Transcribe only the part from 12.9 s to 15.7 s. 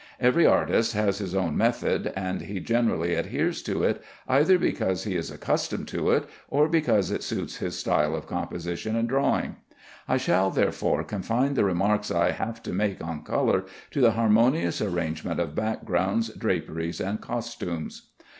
on color to the harmonious arrangement of